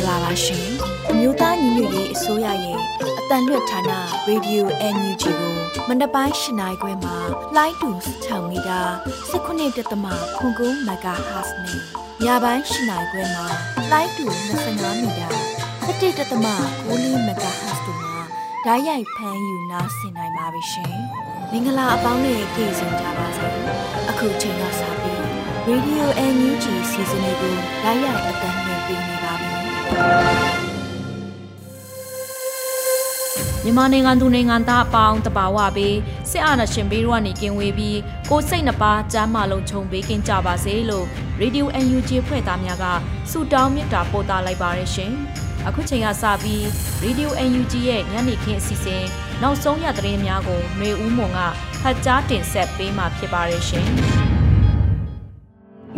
[0.00, 0.68] မင်္ဂလာပါရှင်
[1.10, 2.78] အမျိုးသားညီညွတ်ရေးအစိုးရရဲ့
[3.20, 3.92] အတန်လွတ်ဌာန
[4.28, 5.54] ရေဒီယို NUG ကို
[5.88, 7.16] မန္တပိုင်း၈နိုင်ခွဲမှာ
[7.56, 7.90] လိုင်းတူ
[8.24, 8.80] 6မီတာ
[9.32, 11.78] 19.7ခွန်ကုန်းမဂါဟတ်စ်နဲ့
[12.24, 13.46] ညပိုင်း၈နိုင်ခွဲမှာ
[13.92, 14.26] လိုင်းတူ
[14.64, 15.28] 25မီတာ
[15.86, 18.16] 17.6ကိုလီမဂါဟတ်စ်တို့မှာ
[18.64, 20.96] ဓာတ်ရိုက်ဖမ်းယူနားဆင်နိုင်ပါပြီရှင်
[21.50, 23.54] မင်္ဂလာအပေါင်းနဲ့ကြည့်ကြကြပါစို့
[24.10, 25.20] အခုချိန်ကစပြီး
[25.68, 26.04] Radio
[26.34, 29.29] NUG စီစဉ်လေးကိုဓာတ်ရိုက်အတန်းနဲ့ပြင်နေပါပြီ
[33.64, 35.96] မြန်မာနိုင်ငံသူနိုင်ငံသားအပေါင်းတဘာဝပေး
[36.30, 37.98] စစ်အာဏာရှင်ဘေးတို့ကနေကင်းဝေးပြီး
[38.30, 41.06] ကိုစိတ်နှပါကြမ်းမလုံးခြုံပေးကင်းကြပါစေလို့
[41.40, 42.84] Radio UNG ဖွဲ့သားများက
[43.30, 45.12] ဆုတောင်းမေတ္တာပို့သလိုက်ပါရရှင်။
[45.66, 46.62] အခုချိန်ကစပြီး
[47.04, 49.04] Radio UNG ရဲ့ညနေခင်းအစီအစဉ်
[49.42, 51.40] နောက်ဆုံးရသတင်းများကိုຫນွေဦးမွန်က
[51.82, 53.90] ဖတ်ကြားတင်ဆက်ပေးမှာဖြစ်ပါရရှင်။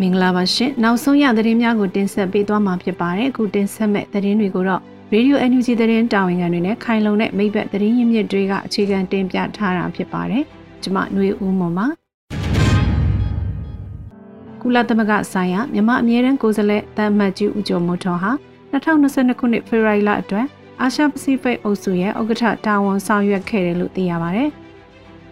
[0.03, 4.81] မင်္ဂလာပါရှင်နောက်ဆုံးရသတင်းများကိုတင်ဆက်ပေးသွားမှာဖြစ်ပါတယ်အခုတင်ဆက်မဲ့သတင်းတွေကိုတော့
[5.13, 10.43] Radio NUG သတင်းတာဝန်ခံတွေနဲ့ခိုင်လုံတဲ့မိဘသတင်းရင်းမြစ်တွေကအခြေခံတင်ပြထားတာဖြစ်ပါတယ်
[10.83, 11.87] ကျွန်မຫນွေဦးမွန်ပါ
[14.61, 18.31] ကုလသမဂ္ဂဆိုင်ရာမြန်မာအမြဲတမ်းကိုယ်စားလှယ်တမ်မတ်ကြီးဦးကျော်မိုးထွန်းဟာ
[18.73, 20.45] 2022ခုနှစ်ဖေဖော်ဝါရီလအတွက်
[20.81, 24.51] အာရှပစိဖိတ်အုပ်စုရဲ့ဥက္ကဋ္ဌတာဝန်ဆောင်ရွက်ခဲ့တယ်လို့သိရပါတယ်။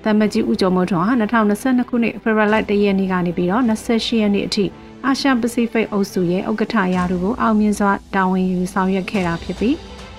[0.03, 4.65] တမကြီးဦးကျော်မိုးထွန်းဟာ2022ခုနှစ်ဖေဖော်ဝါရီလ1ရက်နေ့ကနေပြီးတော့28ရက်နေ့အထိ
[5.05, 9.75] အာရှပစိဖိတ်အုပ်စုရဲ့ဥက္ကဋ္ဌရာထူးကိုအောင်မြင်စွာတာဝန်ယူဆောင်ရွက်ခဲ့တာဖြစ်ပြီး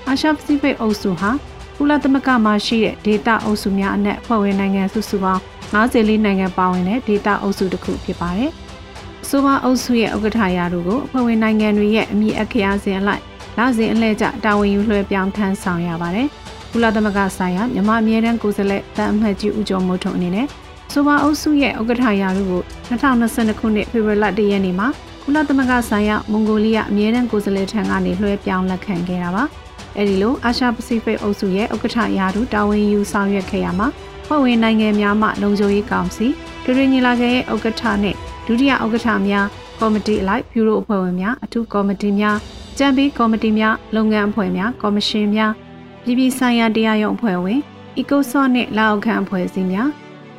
[0.08, 1.30] အာရှပစိဖိတ်အုပ်စုဟာ
[1.76, 5.40] ကုလသမဂ္ဂမှာရှိတဲ့ဒေတာအုပ်စုများအနက်ဖွဲ့ဝင်နိုင်ငံစုစုပေါင်း
[5.72, 8.50] 54နိုင်ငံပါဝင်တဲ့ဒေတာအုပ်စုတစ်ခုဖြစ်ပါတယ်။
[9.28, 13.22] ဆိုပါအုပ်စုရဲ့ဥက္ကဋ္ဌရာထူးကိုအဖွဲ့ဝင်နိုင်ငံတွေရဲ့အမည်အခရာစဉ်အလိုက်
[13.58, 16.28] လစဉ်အလှည့်ကျတာဝန်ယူလွှဲပြောင်းထမ်းဆောင်ရပါတယ်။
[16.72, 20.46] ကုလသမဂ္ဂဆိုင်ရာမြန်မာအမြဲတမ်းကိုယ်စားလှယ်တန်အမှတ်ကြီးဦးကျော်မိုးထွန်းအနေနဲ့
[20.92, 24.88] ဆိုပါအုပ်စုရဲ့ဥက္ကဋ္ဌရာထူးကို2022ခုနှစ်ဖေဖော်ဝါရီလ1ရက်နေ့မှာ
[25.24, 29.44] ကုလသမဂ္ဂဆိုင်ရာမွန်ဂိုလီးယားအမြဲတမ်းကိုယ်စားလှယ်ထံကနေလွှဲပြောင်းလက်ခံခဲ့တာပါ။
[29.98, 33.88] အဲဒီလိုအာရှပစိဖိတ်အုပ်စုရဲ့ဥက္ကဋ္ဌရာထူးတာဝန်ယူဆောင်ရွက်ခဲ့ရမှာ
[34.26, 36.26] ဖွဲ့ဝင်နိုင်ငံများမှလုံခြုံရေးကောင်စီ
[36.64, 38.14] ဒူရီညီလာခံရဲ့ဥက္ကဋ္ဌနဲ့
[38.46, 39.46] ဒုတိယဥက္ကဋ္ဌများ
[39.80, 42.36] ကော်မတီအလိုက်ဘျူရိုအဖွဲ့ဝင်များအထူးကော်မတီများ
[42.78, 45.52] ကြံပေးကော်မတီများလုပ်ငန်းအဖွဲ့များကော်မရှင်များ
[46.04, 47.60] ပြည်ပြည်ဆိုင်ရာတရားရုံးအဖွဲ့ဝင်
[48.00, 49.88] ECOSOC နဲ့လက်အောက်ခံအဖွဲ့အစည်းများ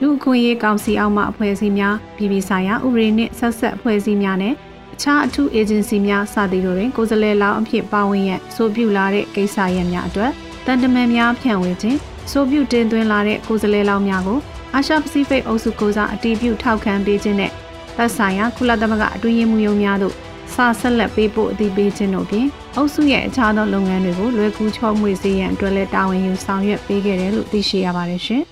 [0.01, 4.53] လူအခွင့်အရေးကောင်စီအောက်မှအဖွဲ့အစည်းများပြည်ပြည်ဆိုင်ရာဥပဒေနှင့်ဆက်ဆက်အဖွဲ့အစည်းများနဲ့
[4.93, 10.31] အခြားအထူးအေဂျင်စီများစသည်တို့တွင်ကိုယ်စားလှယ်လောင်းအဖြစ်ပါဝင်ရန်ဆိုပြုလာတဲ့ကိစ္စရပ်များအတွက်
[10.65, 11.97] တန်တမန်များဖြန့်ဝေခြင်း
[12.31, 14.39] ဆိုပြုတင်သွင်းလာတဲ့ကိုယ်စားလှယ်လောင်းများကို
[14.73, 17.51] အာရှပစိဖိတ်အုပ်စုကိုစားအတည်ပြုထောက်ခံပေးခြင်းနဲ့
[17.97, 20.15] သက်ဆိုင်ရာကုလသမဂ္ဂအတွင်းရေးမှူးရုံးများသို့
[20.55, 28.43] စာဆက်လက်ပေးဖို့အသိပေးခြင်းတို့ဖြင့်အုပ်စုရဲ့အခြားသောလုပ်ငန်းတွေကိုလွယ်ကူချောမွေ့စေရန်အတွက်လည်းတာဝန်ယူဆောင်ရွက်ပေးခဲ့တယ်လို့သိရှိရပါတယ်ရှင်။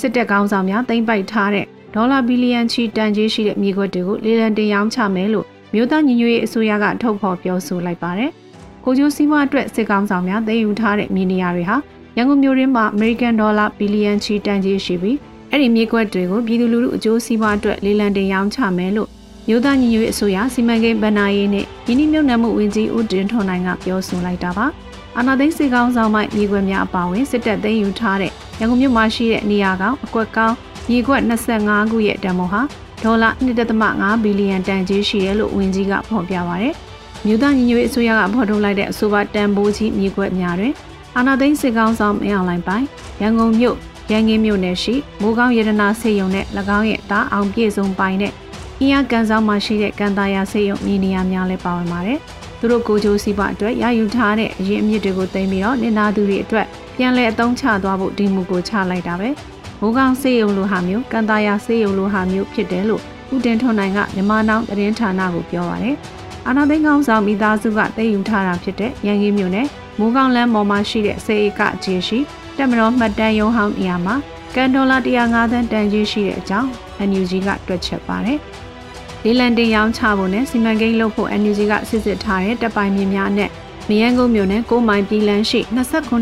[0.00, 8.30] စစ်တပ်ကောင်းဆောင်များတင်ပိုက်ထားတဲ့ဒေါ်လာဘီလီယံချီတန်ကြေးရှိတဲ့မြေခွက်တွေကိုလေလံတင်ရောင်းချမယ်လို့မြို့သားညီညွတ်ရေးအစိုးရကထုတ်ဖော်ပြောဆိုလိုက်ပါတယ်။
[8.84, 11.76] ကိုကျိုးစီးပွားအတွက်စစ်ကောင်းဆောင်များသိမ်းယူထားတဲ့မြေနေရာတွေဟာ
[12.16, 15.16] ရန်ကုန်မြို့ရင်းမှာအမေရိကန်ဒေါ်လာဘီလီယံချီတန်ကြေးရှိပြီး
[15.54, 19.08] အဲ့ဒီမြေကွက်တွေကိုပြည်သူလူထုအကျိုးစီးပွားအတွက်လေလံတင်ရောင်းချမယ်လို့
[19.48, 24.66] မြို့သားညီညွတ်ရေးအစိုးရစီမံကိန်းဗဏ္ဍာရေးနဲ့ယင်းနှမြုပ်နှံမှုဝန်ကြီးဦးတင်ထွန်းနိုင်ကပြောဆိုလိုက်တာပါ
[25.16, 30.54] အာနာသိန်းစေကောင်းဆောင်မှမြေကွက်များအပါအဝင်စစ်တပ်သိမ်းယူထားတဲ့ရန်ကုန်မြို့မှာရှိတဲ့နေရာကောင်အကွက်ကောင်း
[30.90, 32.62] မြေကွက်25ခုရဲ့တန်ဖိုးဟာ
[33.04, 33.30] ဒေါ်လာ
[33.76, 36.74] 1.5ဘီလီယံတန်ကြေးရှိတယ်လို့ဝန်ကြီးကဖော်ပြပါရယ်
[37.26, 40.74] မြို့သားညီညွတ်ရေးအစိုးရကဖော်ထုတ်လိုက်တဲ့အဆိုပါတန်ဖိုးကြီးမြေကွက်များတွင်
[41.16, 42.84] အာနာသိန်းစေကောင်းဆောင်မင်းအောင်လှိုင်ပိုင်
[43.22, 43.76] ရန်ကုန်မြို့
[44.10, 46.46] ရန်ကင်းမြို့နယ်ရှိမိုးကောင်းရတနာစေယုံနဲ့၎
[46.78, 48.32] င်းရဲ့တာအောင်ပြည့်စုံပိုင်တဲ့
[48.80, 52.18] အင်းရကန်ဆောင်မှာရှိတဲ့ကန်တာယာစေယုံမြေနေရာများလည်းပါဝင်ပါတယ်။
[52.58, 56.66] သူတို့ကိုကြိုးစည်းပွားအတွက်ရယူထားတဲ့အရင်အမြစ်တွေကိုသိမ်းပြီးတော့နေနာသူတွေအတွက်
[56.96, 59.28] ပြန်လည်အသုံးချသွားဖို့ဒီမူကိုချလိုက်တာပဲ။
[59.80, 63.02] မိုးကောင်းစေယုံလိုဟာမျိုးကန်တာယာစေယုံလိုဟာမျိုးဖြစ်တယ်လို့
[63.34, 65.96] ဦးတင်ထွန်းနိုင်ကမြန်မာနောင်သတင်းဌာနကိုပြောပါတယ်။
[66.46, 69.66] အာနာသိန်းကောင်းဆောင်မိသားစုကသိမ်းယူထားတာဖြစ်တဲ့ရန်ကင်းမြို့နယ်
[69.98, 72.18] မိုးကောင်းလမ်းပေါ်မှာရှိတဲ့စေအေကအခြေရှိ
[72.58, 74.14] တက်မတော်မှတ်တမ်းရုံးဟောင်းနေရာမှာ
[74.54, 76.68] ကန်ဒေါ်လာ105သန်းတန်ကြီးရှိတဲ့အကြောင်း
[77.08, 78.38] NUG ကတွက်ချက်ပါတယ်။
[79.24, 83.50] လေးလံတင်ရောင်းချဖို့နဲ့စီမံကိန်းလုပ်ဖို့ NUG ကစစ်စစ်ထားတဲ့တပ်ပိုင်မြေများနဲ့
[83.88, 85.60] မယန်းကုန်းမြို့နယ်ကိုမိုင်ပြည်လန်းရှိ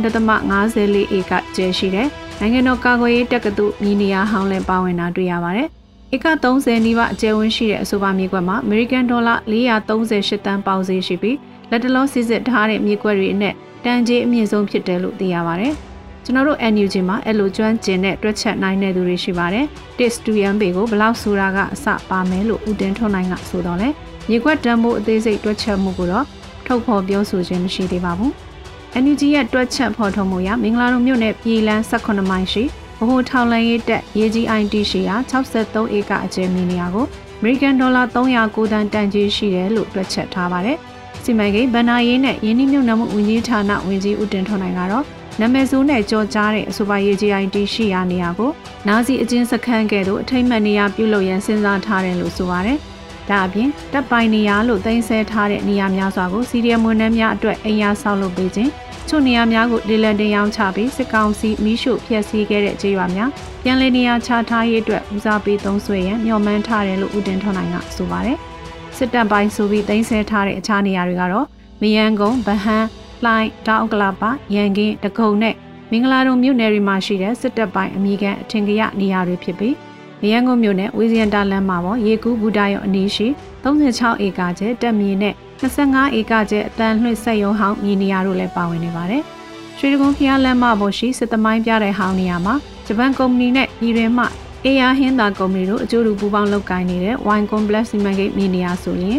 [0.07, 2.09] 29.54ဧကကျဲရှိတဲ့
[2.41, 5.69] နိုင်ငံတော်ကာကွယ်ရေးတက္ကသိုလ်မြေနေရာဟောင်းလည်းပါဝင်တာတွေ့ရပါတယ်။
[6.15, 11.37] ဧက30နီးပါးအကျယ်ဝန်းရှိတဲ့အဆိုပါမြေကွက်မှာ American Dollar 438တန်းပေါက်ဈေးရှိပြီး
[11.71, 15.75] လက်တလုံးစစ်စစ်ထားတဲ့မြေကွက်တွေအနက်တန်ကြေးအမြင့်ဆုံးဖြစ်တယ်လို့သိရပါတယ်။
[16.25, 19.65] ကျွန်တော်တို့ NUG မှာအဲ့လိုကျွမ်းကျင်တဲ့တွက်ချက်နိုင်တဲ့သူတွေရှိပါတယ်။
[19.99, 23.89] Test to Yan ပေကိုဘလောက်ဆိုတာကအစပါမယ်လို့ဦးတင်ထွန်းနိုင်ကဆိုတော့လေ
[24.29, 26.25] မြေကွက်တန်ဖို့အသေးစိတ်တွက်ချက်မှုကိုတော့
[26.67, 28.33] ထုတ်ဖော်ပြောဆိုခြင်းမရှိသေးပါဘူး။
[29.03, 32.63] NUG ရဲ့တွက်ချက်ဖော်ထုတ်မှုရမင်္ဂလာတို့မြို့နယ်ပြည်လန်း18မိုင်ရှိ
[32.99, 37.07] ဗဟိုထောင်လန်းရေးတက်ရေးကြီး IT ရှိရာ63ဧကအကျယ်မီနေရာကို
[37.41, 40.77] American Dollar 309တန်တန်ကြီးရှိတယ်လို့တွက်ချက်ထားပါတယ်။
[41.23, 45.05] စီမံကိန်းဗဏ္ဍာရေးနဲ့ယင်းနှိမ့်မြုံနှမှုဝန်ကြီးဌာနဝန်ကြီးဦးတင်ထွန်းနိုင်ကတော့
[45.41, 48.51] နာမည်ဆိုးနဲ့ကြော်ကြားတဲ့အဆိုပါရေးကြီး IT ရှိရာနေရာကို
[48.89, 52.79] နာစီအချင်းစခန်းကဲ့သို့အထိမ့်မှန်နေရာပြုလုပ်ရန်စဉ်းစားထားတယ်လို့ဆိုပါတယ်။
[53.29, 58.71] ဒါအပြင်တပ်ပိုင်နေရာလို့သိမ်းဆဲထားတဲ့နေရာများစွာကိုစီရီယမ်ဝန်ထမ်းများအတွက်အိမ်ယာဆောက်လုပ်ပေးခြင်း
[59.09, 63.31] ချို့နေရာများကိုလေလံတင်ရောင်းချပြီးစစ်ကောင်စီမိရှုဖျက်ဆီးခဲ့တဲ့ကြေးရွာများ
[63.63, 68.39] ပြန်လည်နေရာချထားရေးအတွက်ဦးစားပေးသုံးစွဲရန်မျှော်မှန်းထားတယ်လို့ဦးတင်ထွန်းနိုင်ကဆိုပါတယ်။
[68.97, 71.47] စစ်တပ်ပိုင်းဆိုပြီးတင်ဆက်ထားတဲ့အခြားနေရာတွေကတော့
[71.83, 72.87] မယန်းကုန်းဗဟန်း
[73.25, 75.55] လှိုင်းတောင်ကလာပါရန်ကင်းတကုံနဲ့
[75.91, 79.77] မင်္ဂလာတုံမြို့နယ်တွေမှာရှိတဲ့စစ်တပ်ပိုင်းအမိခံအထင်ကရနေရာတွေဖြစ်ပြီး
[80.23, 83.27] မယန်းကုန်းမြို့နယ်ဝီဇီယန်တာလမ်းမှာပေါ့ရေကူးဘူတာရောအနီးရှိ
[83.65, 89.23] 36ဧကကျဲတက်မြေနဲ့25ဧကကျဲအတန်လွှင့်ဆက်ရုံဟောင်းမြေနေရာတို့လည်းပါဝင်နေပါတယ်။
[89.79, 92.55] ရွှေတကုန်းဖျားလမ်းမပေါ်ရှိစစ်သမိုင်းပြတဲ့ဟောင်းနေရာမှာ
[92.87, 94.25] ဂျပန်ကုမ္ပဏီနဲ့ပြည်တွင်းမှ
[94.65, 99.19] အေယာဟင်းသာကုမ္ပဏီတို့အကျိုးတူပူးပေါင်းလုပ်ကိုင်နေတဲ့ Wine Complex စီမံကိန်းမြေနေရာဆိုရင်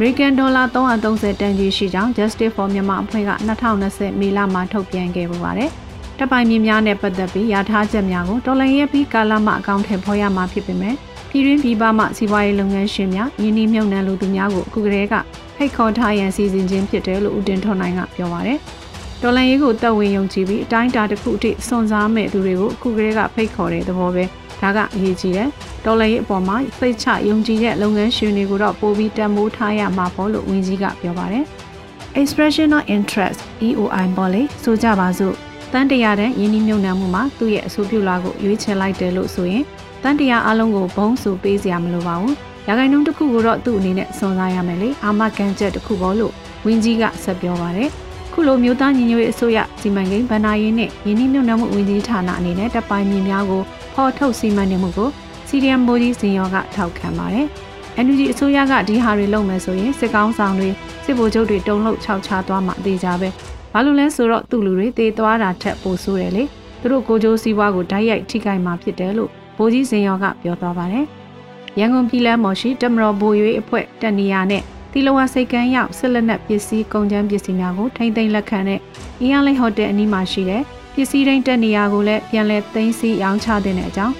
[0.00, 3.30] American Dollar 330တန်ကြီးရှိကြောင်း Justice for Myanmar အဖွဲ့က
[3.78, 5.70] 2020မေလမှာထုတ်ပြန်ခဲ့ပူပါတယ်။
[6.18, 10.94] တပ်ပိုင်မြေများနဲ့ပတ်သက်ပြီးရထားချက်များကိုတော်လိုင်းရဲ့ပြီးကာလမှအကောင့်ထဲဖော်ရမှာဖြစ်ပေမဲ့
[11.30, 15.14] ပြည်တွင်းပြည်ပမှစီးပွားရေးလုပ်ငန်းရှင်များယင်းနှိမ့်မြုံနှံလူသူများကိုအခုကတည်းက
[15.56, 18.58] ဖိတ်ခေါ်ထားရန်စီစဉ်ခြင်းဖြစ်တယ်လို့ဦးတင်ထွန်းနိုင်ကပြောပါတယ်။
[19.22, 24.24] တော်လန်ရေးကိုတက်ဝင်ယုံကြည်ပြီးအတိုင်းအတာတစ်ခုအထိစွန့်စားမဲ့သူတွေကိုအခုကတည်းကဖိတ်ခေါ်တဲ့သဘောပဲ
[24.60, 25.48] ဒါကအရေးကြီးတယ်။
[25.84, 31.44] တော်လန်ရေးအပေါ်မှာစိတ်ချယုံကြည်တဲ့လုပ်ငန်းရှင်တွေကိုတော့ပိုပြီးတန်ဖိုးထားရမှာပေါ့လို့ဝန်ကြီးကပြောပါတယ်။
[32.20, 35.34] expression of interest EOI ပေါ်လေဆိုကြပါစို့
[35.72, 39.64] တန်တရာတဲ့ယင်းနှမြုံနှံမှုမှာသူ့ရဲ့အဆိုပြုလာကိုရွေးချယ်လိုက်တယ်လို့ဆိုရင်
[40.02, 42.34] တန်တရာအလုံးကိုဘုံဆိုပေးစရာမလိုပါဘူး
[42.66, 46.32] ရာဂိုင်နှုန်းတစ်ခုကိုတော့သူ့အနေနဲ့စွန့်စားရမယ်လေအာမကန်ချက်တစ်ခုပေါ့လို့
[46.66, 47.90] ဝင်းကြီးကဆက်ပြောပါတယ်
[48.40, 53.62] ခုလိုမျိုးသားညီညွတ်ရေးအစိုးရစီမံကိန်းဗဏ္ဍာရေးနဲ့ယင်းနှမြုံနှံမှုဝန်ကြီးဌာနအနေနဲ့တပ်ပိုင်းမြေများကို
[53.94, 55.08] ဖော်ထုတ်စီမံနေမှုကို
[55.48, 57.46] စီရီယမ်မိုးကြီးစင်ရောကထောက်ခံပါတယ်။
[58.04, 60.68] NUG အစိုးရကဒီဟာတွေလုပ်မယ်ဆိုရင်စစ်ကောင်းဆောင်တွေ
[61.04, 63.28] စစ်ဗိုလ်ချုပ်တွေတုံ့လှုပ်ခြောက်ခြားသွားမှအသေးကြပဲ။
[63.72, 66.44] ဘာလို့လဲဆိုတော့သူ့လူတွေတေးသွားတာထက်ပိုဆိုးတယ်လေ။
[66.80, 71.04] သူတို့ကိုကြိုးစည်းဝါးကိုဓာတ်ရိုက်ထိခိုက်မှာဖြစ်တယ်လို့ဗိုလ်ကြီးစင်ရောကပြောသွားပါတယ်။
[71.78, 74.62] ရန်ကုန်ပြည်လမ်းမော်ရှိတမတော်ဘိုရွေးအဖွဲ့တန်နီယာနဲ့
[74.92, 78.80] တီလဝါစိတ်ကန်းရောက်ဆက်လက်နက်ပစ္စည်းကုန်ကျန်းပစ္စည်းများကိုထိမ့်သိမ်းလက်ခံတဲ့
[79.20, 80.62] အင်းရလိဟိုတယ်အနီးမှာရှိတဲ့
[80.94, 84.14] ပစ္စည်းတိုင်းတက်နေရာကိုလည်းပြန်လည်သိမ်းဆည်းရောင်းချတဲ့အကြောင်း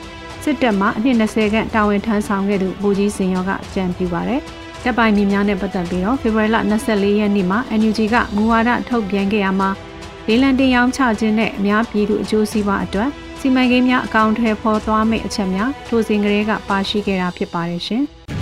[0.45, 4.41] စစ်တပ်မှအနှစ်20ခန့်တာဝန်ထမ်းဆောင်ခဲ့သူဗိုလ်ကြီးစင်ရောကအကြံပြုပါတယ်။
[4.85, 9.71] တပ်ပိုင်မြေများနဲ့ပတ်သက်ပြီးတော့ဖေဖော်ဝါရီလ24ရက်နေ့မှာ NUG ကမူဝါဒထုတ်ပြန်ခဲ့ရမှာ
[10.27, 13.09] လေးလံတင်ရောင်းချခြင်းနဲ့အများပြည်သူအကျိုးစီးပွားအတွက်
[13.41, 18.05] စီမံကိန်းများအကောင့်ထဲပေါ်သွားမယ့်အချက်များထိုစဉ်ကလေးကပါရှိခဲ့တာဖြစ်ပါတယ်ရှင်။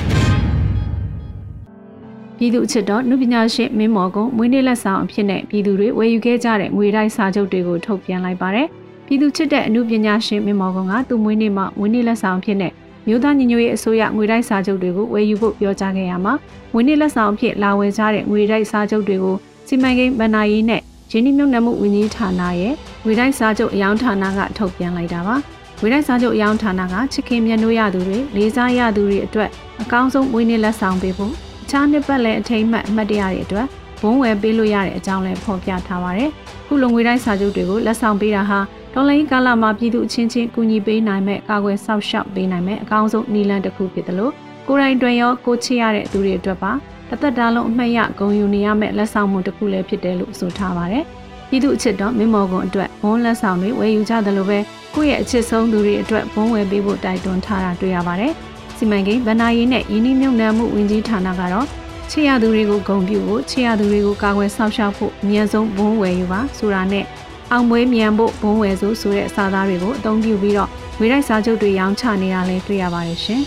[2.38, 8.66] ပြည်သူအချစ်တော်နုပညာရှင်မင်းမော်ကုန်းမွေးနေ့လက်ဆောင်အဖြစ်နဲ့ပြည်သူတွေဝယ်ယူခဲ့ကြတဲ့ငွေတိုက်စာချုပ်တွေကိုထုတ်ပြန်လိုက်ပါတယ်။
[9.06, 12.72] ပြည်သူချစ်တဲ့အနုပညာရှင်မင်းမော်ကုန်းကသူ့မွေးနေ့မှာမွေးနေ့လက်ဆောင်အဖြစ်နဲ့
[13.06, 16.34] မြို့သားညီညွတ်ရေးအစိုးရငွေတိုက်စာချုပ်တွေကိုဝယ်ယူဖို့ပြောကြားခဲ့ရမှာ
[16.72, 19.36] ငွေနေ့လက်ဆောင်အဖြစ်လာဝယ်ကြတဲ့ငွေတိုက်စာချုပ်တွေကို
[19.68, 22.74] စီမံကိန်းဗဏ္ဍာရေးနဲ့ရင်းနှီးမြှုပ်နှံမှုဝန်ကြီးဌာနရဲ့
[23.04, 25.36] ငွေတိုက်စာချုပ်အယောင်ဌာနကထုတ်ပြန်လိုက်တာပါ။
[25.80, 29.50] ငွေတိုက်စာချုပ်အယောင်ဌာနကချစ်ခင်မြတ်နိုးရသူတွေလေးစားရသူတွေအတွက်
[29.82, 33.66] အကောင်းဆုံးမွေးနေ့လက်ဆောင်ပေးဖို့ အခြားနှစ်ပတ်လည်အထိမ်းအမှတ်အမှတ်တရတွေအတွက်
[34.00, 36.30] ဘုံဝယ်ပေးလို့ရတဲ့အကြောင်းလည်းဖော်ပြထားပါတယ်။
[36.66, 38.58] ခုလိုငွေတိုက်စာချုပ်တွေကိုလက်ဆောင်ပေးတာဟာ
[38.94, 44.32] ဒေါ်လာကာလမှာပြည်သူအချင်းချင်းကူညီပေးနိုင်မဲ့ကာကွယ်ဆောက်ရှောက်ပေးနိုင်မဲ့အကောင်းဆုံးနည်းလမ်းတစ်ခုဖြစ်တယ်လို့
[44.68, 46.72] ကိုရိုင်းတွင်ရောကိုချစ်ရတဲ့သူတွေအတွက်ပါ
[47.10, 51.04] တသက်တာလုံးအမှတ်ရဂုဏ်ယူနေရမယ့်လက်ဆောင်မှုတစ်ခုလည်းဖြစ်တယ်လို့ဆိုထားပါတယ်။
[51.48, 54.58] ပြည်သူအချစ်တော်မင်းမော်ကွန်အတွက်ဘုံလက်ဆောင်တွေဝယ်ယူကြတယ်လို့ပဲ
[54.94, 58.32] ကိုယ့်ရဲ့အချစ်ဆုံးသူတွေအတွက်ဘုံဝယ်ပေးဖို့တိုက်တွန်းထားတာတွေ့ရပါတယ်။
[58.78, 61.66] စီမံကိန်းဗဏ္ဍာရေးနဲ့ယင်းနှိမ့်မြုံနှံမှုဝန်ကြီးဌာနကတော့
[62.10, 67.04] ချေရသူတွေကိုဂုဏ်ပြုဖို့ချေရသူတွေကိုကာကွယ်ဆောက်ရှောက်ဖို့အမြန်ဆုံးဘုံဝယ်ယူပါဆိုတာနဲ့
[67.52, 73.42] အောင်ပွဲမြန်ဖို့ဘုံဝယ်စုဆိုတဲ့စာသားတွေကိုအသုံးပြုပြီးတော့ဝေတိုက်စာချုပ်တွေရောင်းချနေတာလည်းတွေ့ရပါတယ်ရှင်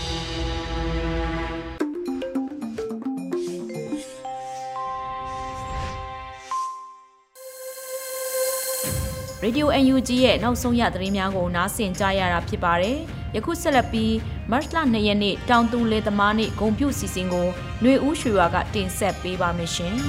[9.44, 12.98] Radio UNG ရဲ့နောက်ဆုံးရသတင်းများကိုနားဆင်ကြရတာဖြစ်ပါတယ်။
[13.36, 14.14] ယခုဆက်လက်ပြီး
[14.50, 17.46] မတ်လ2ရက်နေ့တောင်သူလေသမားနေ့ဂုံပြုစီစဉ်ကို
[17.80, 19.94] ຫນွေဦးရွှေဝါကတင်ဆက်ပေးပါမယ်ရှင်။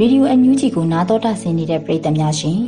[0.00, 2.60] ရေဒီယိုအန်ယူဂျီကိုနားတော်တာဆင်နေတဲ့ပရိသတ်များရှင်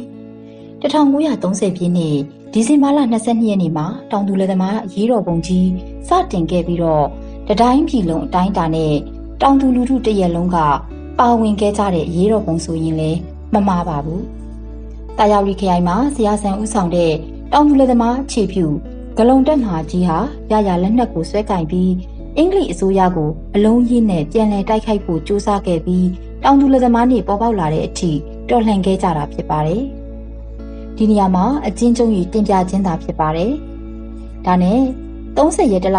[0.83, 2.17] 1930ပြည့်နှစ်
[2.53, 5.69] ဒီဒီဇင်ဘာလ22ရက်နေ့မှာတောင်သူလယ်သမားရေးတော်ပုံကြီး
[6.09, 7.07] စတင်ခဲ့ပြီးတော့
[7.49, 8.95] တတိုင်းပြည်လုံးအတိုင်းအတာနဲ့
[9.43, 10.59] တောင်သူလူထုတရက်လုံးက
[11.19, 13.19] ပါဝင်ခဲ့ကြတဲ့ရေးတော်ပုံဆိုရင်လည်း
[13.55, 14.23] မမှားပါဘူး။
[15.19, 17.13] တာယာရီခရိုင်မှာဇရာဆန်ဦးဆောင်တဲ့
[17.53, 18.67] တောင်သူလယ်သမားခြေဖြူ
[19.17, 20.19] ဂလုံတက်မှာကြီးဟာ
[20.51, 21.93] ရရလက်နက်ကိုဆွဲကင်ပြီး
[22.37, 26.07] အင်္ဂလိပ်အစိုးရကိုအလုံးရင်းနဲ့ပြန်လည်တိုက်ခိုက်ဖို့ကြိုးစားခဲ့ပြီး
[26.43, 28.11] တောင်သူလယ်သမားတွေပေါ်ပေါက်လာတဲ့အထိ
[28.49, 29.83] တော်လှန်ခဲ့ကြတာဖြစ်ပါတယ်။
[30.97, 33.53] ဒီနေရာမှာအချင်းကျုံကြီးတင်ပြခြင်းသာဖြစ်ပါတယ်။
[34.47, 34.81] ဒါနဲ့
[35.37, 35.99] 30ရက်တလ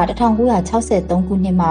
[0.63, 1.69] 1963ခုနှစ်မှ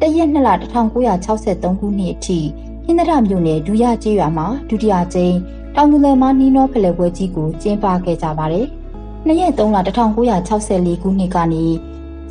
[0.00, 2.38] တရက်2လ1963ခုနှစ်အထိ
[2.84, 5.36] ဟင်းသရမြို့နယ်ဒူရကျေးရွာမှာဒုတိယကြိမ်
[5.78, 8.66] တောင်သူလယ်မားနီးနောဖလှယ်ပွဲကြီးကိုကျင်းပခဲ့ကြပါတယ်။
[9.26, 11.64] 2ရက်3လ1964ခုနှစ်ကနေ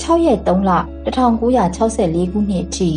[0.01, 0.71] 6ရက်3လ
[1.05, 2.91] 1964ခုနှစ်အထိ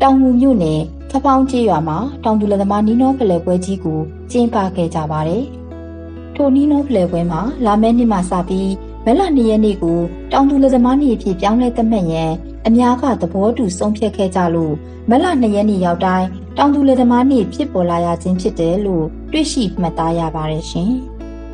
[0.00, 3.98] တောင်ငူမြို့နယ်ခပောင်းကျေးရွာမှာတောင်သူလယ်သမားနီးနောဖလှယ်ပွဲကြီးကို
[4.30, 5.44] ကျင်းပခဲ့ကြပါတယ်။
[6.34, 8.70] ထိုနီးနောဖလှယ်ပွဲမှာလာမယ့်နှစ်မှစပြီး
[9.04, 9.98] မလ2ရက်နေ့ကို
[10.32, 12.32] တောင်သူလယ်သမားနေ့အဖြစ်ပြောင်းလဲသတ်မှတ်ရန်
[12.66, 14.74] အများကသဘောတူဆုံးဖြတ်ခဲ့ကြလို့
[15.10, 20.92] မလ2ရက်နေ့ရောက်တိုင်း တောင်သူလယ်သမားနေ့ဖြစ်ပေါ်လာရခြင်းဖြစ်တယ်လို့တွေ့ရှိမှတ်သားရပါတယ်ရှင်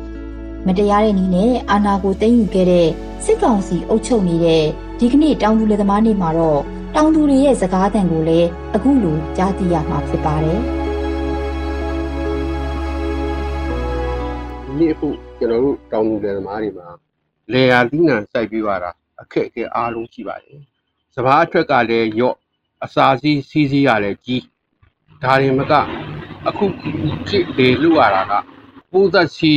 [0.65, 2.87] ။မတရားတဲ့နည်းနဲ့အာဏာကိုသိမ်းယူခဲ့တဲ့
[3.23, 4.65] စစ်ကောင်စီအုပ်ချုပ်နေတဲ့
[4.99, 6.61] ဒီကနေ့တောင်သူလယ်သမားနေ့မှာတော့
[6.95, 10.59] တောင်သူတွေရဲ့စကားသံကိုလည်းအခုလိုကြားသိရမှာဖြစ်ပါတယ်။
[14.65, 16.87] ဒီနေ့အခုကျွန်တော်တို့တောင်သူလယ်သမားတွေမှာ
[17.51, 18.89] လေယာသီးနှံစိုက်ပြီးပါတာ
[19.21, 20.59] အခက်အခဲအားလုံးရှိပါတယ်။
[21.15, 22.35] စဘာအထွက်ကလည်းရော့
[22.85, 24.43] အစာစီးစီးစီးရလည်းကြီး
[25.23, 25.73] ဒါတွေမက
[26.47, 28.33] အခုဖြစ်လေလို့ရတာက
[28.91, 29.51] ပိုးသက်စီ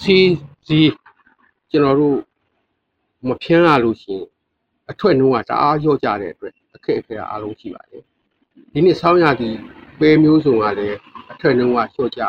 [0.00, 0.34] စီး
[0.66, 0.92] စီး
[1.70, 2.18] ကျွန်တော်တို့
[3.28, 4.26] မဖြန်းရလို့ရှိရင်
[4.90, 8.02] အထွတ်နှုံးကတအားရော့ကြတဲ့အတွက်အခက်အခဲအားလုံးရှိပါတယ်။
[8.72, 9.54] ဒီနေ့ဆောင်းရသည်
[9.98, 10.98] ပဲမျိုးစုံကလည်း
[11.32, 12.22] အထွတ်နှုံးကလျှော့ကြ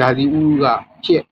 [0.00, 0.66] ရာသီဥတုက
[1.04, 1.22] ဖြစ်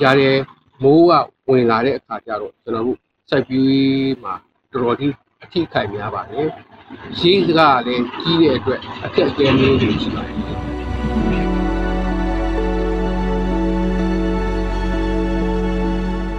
[0.00, 0.38] ကြတယ်
[0.82, 1.12] မိုးက
[1.48, 2.98] ဝင်လာတဲ့အခါကျတော့ကျွန်တော်တို့
[3.30, 4.34] စိုက်ပျိုးမှာ
[4.72, 5.12] တော်တော်ကြီး
[5.46, 6.48] အထိခိုက်များပါတယ်။
[7.18, 10.34] ရှိစကားလည်းကြီးတဲ့အတွက်အခက်အခဲမျိုးတွေရှိပါတယ်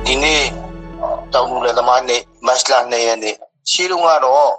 [0.05, 0.43] ဒီနေ့
[1.33, 3.35] တောင်လူလည်းသမားနေ့မတ်လ2ရက်နေ့
[3.71, 4.53] ရှိတော့ကတော့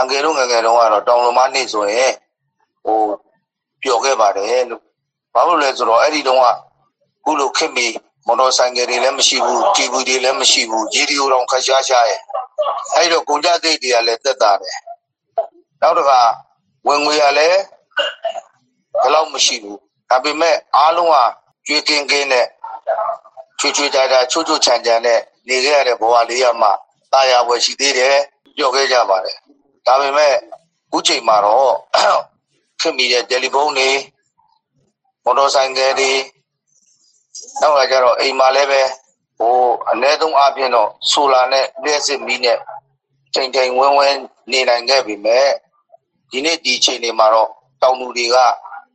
[0.00, 2.12] အငယ်တို့ငယ်ငယ်တုန်းကတော့တောင်လူမနေ့ဆိုရင်
[2.84, 2.98] ဟို
[3.82, 4.82] ပျော်ခဲ့ပါတယ်လို့
[5.34, 6.46] ဘာလို့လဲဆိုတော့အဲ့ဒီတုန်းက
[7.24, 7.86] ခုလိုခင်မီ
[8.26, 12.20] မော်တော်ဆိုင်ကယ်တွေလည်းမရှိဘူးတီဗီတွေလည်းမရှိဘူးရေဒီယိုတော့ခက်ရှားရှားရဲ့
[12.94, 14.78] အဲ့တော့ကုန်ကြသိတ်တွေကလည်းတက်တာတယ်
[15.80, 16.20] နောက်တစ်ခါ
[16.86, 17.60] ဝင်ငွေရလည်း
[19.00, 19.78] ဘယ်လောက်မရှိဘူး
[20.10, 21.16] ဒါပေမဲ့အားလုံးက
[21.66, 22.46] ကြွေးကင်းကင်းနဲ့
[23.58, 26.68] ချွေချွေကြကြချွတ်ချွတ်ချန်ချန်နဲ့နေခဲ့ရတဲ့ဘဝလေးရမှ
[27.12, 28.16] တာယာဝယ်ရှိသေးတယ်
[28.56, 29.36] ပြောခဲ့ကြပါတယ်
[29.86, 31.74] ဒါပေမဲ့အခုချိန်မှာတော့
[32.80, 33.90] ခင်မိတဲ့တယ်လီဖုန်းတွေ
[35.24, 36.12] မော်တော်ဆိုင်ကယ်တွေ
[37.60, 38.82] နောက်ကကြတော့အိမ်မှာလည်းပဲ
[39.41, 39.57] ဟို
[39.89, 42.57] အ ਨੇ ဆုံးအပြင်တော့ဆိုလာနဲ့လျှက်စစ်မီးနဲ့
[43.33, 44.19] ချိန်ချိန်ဝင်းဝင်း
[44.51, 45.47] နေနိုင်ခဲ့ပြီမဲ့
[46.31, 47.49] ဒီနေ့ဒီချိန်တွေမှာတော့
[47.81, 48.37] တောင်သူတွေက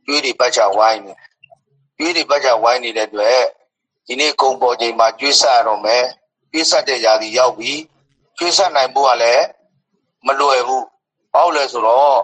[0.05, 1.13] ကျွေးတွေပတ်ချဝိုင်းနေ
[1.97, 3.41] ကျွေးတွေပတ်ချဝိုင်းနေတဲ့အတွက်
[4.07, 6.03] ဒီနေ့ကုံပေါ်ချိန်မှာကျွေးဆက်ရတော့မယ်
[6.51, 7.71] ကျွေးဆက်တဲ့ຢာဒီရောက်ပြီ
[8.37, 9.45] ကျွေးဆက်နိုင်ဖို့ကလည်း
[10.25, 10.85] မလွယ်ဘူး
[11.33, 12.19] ဘာလို့လဲဆိုတော့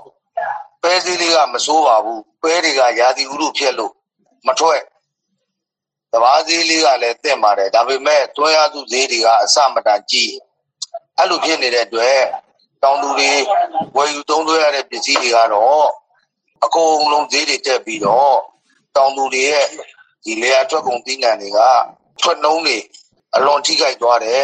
[0.82, 3.94] ပဲစည်းလေးကမစိုးပါဘူးပဲတွေကຢာဒီဥရုဖြစ်လို့
[4.48, 4.82] မထွက်
[6.15, 10.35] တဘာဈေးလေးကလည်းတင့်ပါတယ်ဒါပေမဲ့တွန်းရသူဈေးတွေကအစမတန်ကြီး
[11.19, 12.21] အဲ့လိုဖြစ်နေတဲ့အတွက်
[12.83, 13.31] တောင်သူတွေ
[13.97, 15.87] ဝယ်ယူသုံးသွဲရတဲ့ပစ္စည်းတွေကတော့
[16.65, 18.37] အကုန်လုံးဈေးတွေတက်ပြီးတော့
[18.97, 19.67] တောင်သူတွေရဲ့
[20.25, 21.59] ဒီလေယာထွက်ကုန်သီးနှံတွေက
[22.21, 22.77] ထွက်နှုံးတွေ
[23.37, 24.43] အလွန်ထိခိုက်သွားတယ်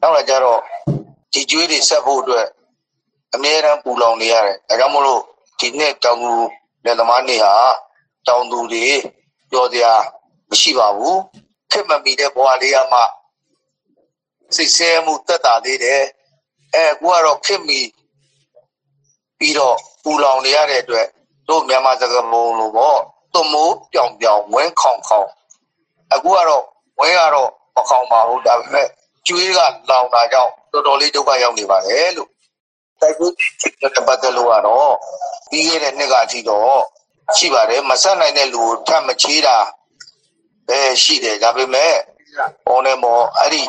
[0.00, 0.60] နောက်လာကြတော့
[1.32, 2.46] ဒီကျွေးတွေဆက်ဖို့အတွက်
[3.34, 5.22] အများအားပူလောင်နေရတယ်ဒါကြောင့်မလို့
[5.60, 6.32] ဒီနေ့တောင်သူ
[6.84, 7.54] လယ်သမားတွေဟာ
[8.28, 8.86] တောင်သူတွေ
[9.50, 9.92] ပြောစရာ
[10.50, 11.18] မရှိပါဘူး
[11.72, 13.00] ခက်မမီတဲ့ဘဝလေးကမှ
[14.54, 16.02] စိတ်ဆဲမှုတက်တာသေးတယ်
[16.74, 17.80] အဲကိုကတော့ခက်မီ
[19.38, 21.06] ပြီးတော့ပူလောင်နေရတဲ့အတွက်
[21.48, 22.98] တို့မြန်မာစကားမုံလို့ပေါ့
[23.32, 25.28] သွမိုးပြောင်ပြောင်ဝင်းခေါင်ခေါင်
[26.12, 26.64] အခုကတော့
[27.00, 28.88] ဝင်းကတော့မခေါင်ပါဘူးဒါပေမဲ့
[29.26, 29.58] ကျွေးက
[29.90, 32.28] လောင်တာကြောင့်တော်တော်လေးဒုက္ခရောက်နေပါတယ်လို့
[33.00, 33.28] တိုက်ပွဲ
[33.94, 34.94] တဲ့ပတ်သက်လို့ကတော့
[35.50, 36.80] ပြီးခဲ့တဲ့နှစ်ကအထိတော့
[37.36, 39.56] ရှိပါတယ်မဆက်နိုင်တဲ့လူကိုထပ်မချေးတာ
[40.68, 41.92] ပဲရှိတယ်ဒါပေမဲ့
[42.64, 43.62] ဟောနေမောအဲ့ဒီ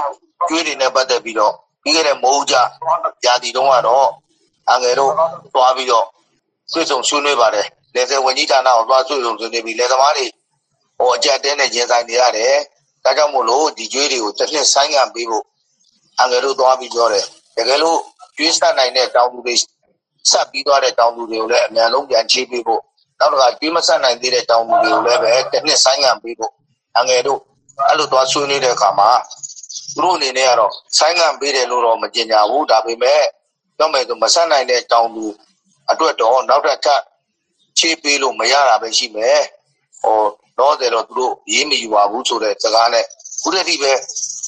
[0.48, 2.56] ကျွေးတွေနဲ့ပတ်သက်ပြီးတော့ပြီးခဲ့တဲ့မိုးကြ
[3.26, 4.08] ရာသီတုန်းကတော့
[4.72, 5.12] အငယ်တို့
[5.54, 6.06] သွားပြီးတော့
[6.72, 10.26] ဆွေးဆုံဆွေးနွေးပါတယ်လေဆယ်ဝင်ကြီးဌာနကိုသွားဆွေးဆုံဆွေးနွေးပြီးလေသမားတွေ
[10.98, 12.56] ဟိုအကြက်တဲနဲ့ရင်ဆိုင်နေရတယ်
[13.04, 15.46] ဒါကြောင့်မို့လို့ဒီကျွေးတွေကိုတစ်နှစ်ဆိုင်းငံပေးဖို့
[16.22, 17.26] အငယ်တို့သွားပြီးပြောတယ်
[17.58, 18.00] တကယ်လို့
[18.38, 19.56] ကျွေးဆက်နိုင်တဲ့တောင်သူတွေ
[20.32, 22.82] ဆက်ပြီးသွားတဲ့တောင်သူတွေကိုလည်းအများလုံးပြန်ချေးပေးဖို့
[23.20, 26.52] နောက်တစ်ခါကျွေးမဆက်နိုင်သေးတဲ့တောင်သူတွေကိုလည်းပဲတစ်နှစ်ဆိုင်းငံပေးဖို့
[27.00, 27.40] အငယ်တို့
[27.88, 29.10] အဲ့လိုသွားဆွေးနွေးတဲ့အခါမှာ
[29.96, 33.22] သူတို့အနေနဲ့ကတော့ဆိုင်းငံပေးတယ်လို့တော့မကြေညာဘူးဒါပေမဲ့
[33.78, 35.26] ပြောမယ်ဆိုမဆက်နိုင်တဲ့တောင်သူ
[35.92, 37.02] အတွက်တော့နောက်တစ်ထပ်
[37.80, 39.42] ချေးပေးလို့မရတာပဲရှိမယ်
[40.02, 40.20] ဟို
[40.60, 43.06] တော့တယ်တော့သူတို့ရေးမယူပါဘူးဆိုတဲ့စကားနဲ့
[43.42, 43.92] ခုတည်းဒီပဲ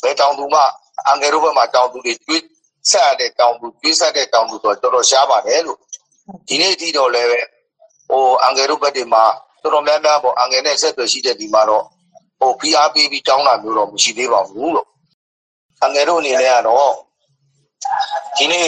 [0.04, 0.62] ဘယ်တောင်သူမှ
[1.06, 2.44] အန်ဂယ်တို့ဘက်မှာတောင်သူတွေတွေး
[2.92, 5.80] ဆက်ရတဲ့တောင်သူတွေးဆက်တဲ့တောင်သူဆိုတော့တော်တော်ရှားပါတယ်လို့
[6.48, 7.42] ဒီနေ့အထိတော့လည်းပဲ
[8.10, 9.24] ဟိုအန်ဂယ်တို့ဘက်တွေမှာ
[9.62, 11.84] တော်တော်များများပေါ့အန်ဂယ်နဲ့ဆက်သွယ်ရှိတဲ့ဒီမှာတော့
[12.39, 14.88] ဟို PR ပေးပြီးတောင်းတာမျိုးတော့မရှိသေးပါဘူးလို့
[15.84, 16.94] အငယ်တို့အနေနဲ့ကတော့
[18.38, 18.67] ဒီနေ့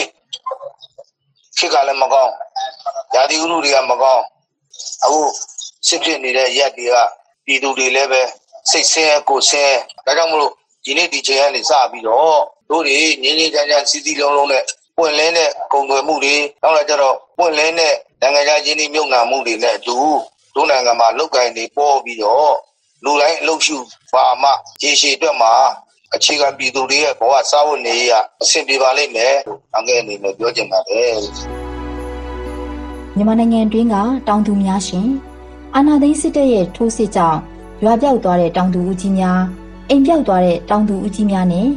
[1.58, 2.32] ခေတ်ကလည်းမကောင်း
[3.14, 4.24] ယာတိဥရုတွေကမကောင်း
[5.04, 5.20] အခု
[5.86, 6.94] စစ်ဖြစ်နေတဲ့ရက်တွေက
[7.44, 8.22] ပြည်သူတွေလည်းပဲ
[8.70, 10.52] စိတ်ဆင်းရဲကိုဆင်းရဲဒါကြောင့်မလို့
[10.84, 14.64] ဒီနေ့ဒီချိန်ကနေစပြီးတော့တို့တွေငင်းငင်းချမ်းချမ်းစီစီလုံးလုံးနဲ့
[14.96, 19.96] ပွင့်လင်းတဲ့ကုန်သွယ်မှုတွေနောက်လာကြတော့ပွင့်လင်းတဲ့နိုင်ငံခြားချင်းမြုပ်နှံမှုတွေနဲ့အတူ
[20.54, 22.54] တို့နိုင်ငံမှာလုတ်ကင်တွေပေါ်ပြီးတော့
[23.04, 23.76] လူတိုင်းအလုပ်ရှု
[24.14, 24.50] ပါမှ
[24.82, 25.52] ရေရှည်အတွက်မှာ
[26.14, 29.34] အခြေခံပြည်သူတွေရဲ့ဘဝစားဝတ်နေရအဆင်ပြေပါလိမ့်မယ်
[29.76, 31.16] အငယ်အနေနဲ့ပြောချင်ပါတယ်
[33.16, 33.96] မြန်မာနိုင်ငံတွင်းက
[34.28, 35.08] တောင်သူများရှင်
[35.74, 37.38] အာနာသိန်းစစ်တပ်ရဲ့ထိုးစစ်ကြောင့်
[37.84, 39.40] ရွာပြောက်သွားတဲ့တောင်သူဦးကြီးများ
[39.88, 41.68] အိမ်ပြောက်သွားတဲ့တောင်သူဦးကြီးများနဲ့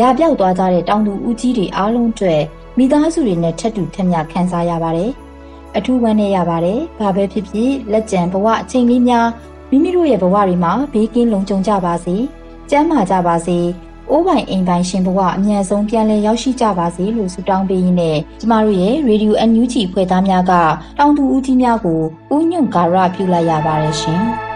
[0.00, 2.42] ရာပြောက်သွားကြတဲ့တောင်သူဦးကြီးတွေအားလုံးအတွက်
[2.78, 5.10] မိသားစုတွေနဲ့ထပ်တူထက်မြခံစားရပါတယ်
[5.76, 9.26] အထူးဝမ်းနည်းရပါတယ်ဘာပဲဖြစ်ဖြစ်လက်ကျန်ဘဝအချိန်လေးများ
[9.74, 12.16] မိမိတို့ရဲ့ဘဝတွေမှာဘေးကင်းလုံခြုံကြပါစေ။
[12.70, 13.58] ကျန်းမာကြပါစေ။
[14.10, 20.52] အိုးပိုင်အိမ်ပိုင်ရှင်ဘဝအမြန်ဆုံးပြန်လည်ရောက်ရှိကြပါစေလို့ဆုတောင်းပေးရင်းနဲ့ကျမတို့ရဲ့ Radio NUG ဖွဲ့သားများက
[20.98, 22.00] တောင်သူဦးကြီးများကို
[22.34, 24.22] ဥညွန့်ကာရပြုလိုက်ရပါတယ်ရှင်။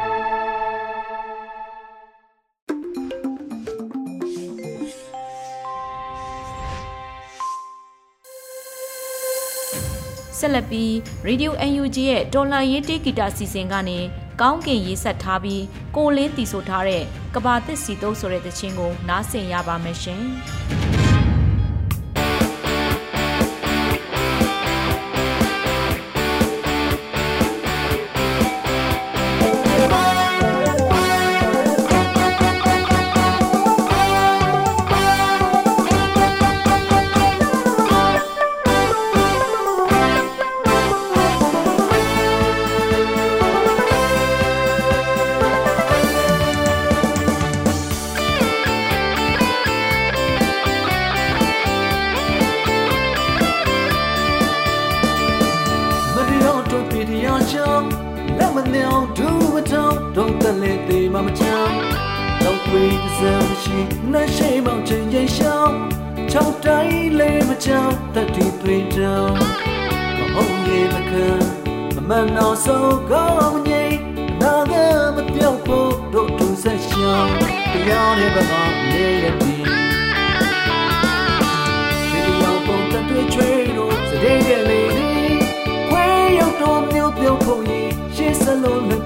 [10.39, 10.91] ဆက်လက်ပြီး
[11.27, 14.01] Radio UNG ရဲ့တော်လှန်ရေးတေးဂီတာစီစဉ်ကနေ
[14.41, 15.63] ကောင်းကင်ရေးဆက်ထားပြီး
[15.97, 17.03] ကိုလင်းတီဆိုထားတဲ့
[17.35, 20.23] ကဘာသစ်စီတုပ်ဆိုတဲ့တခြင်းကိုနားဆင်ရပါမယ်ရှင်။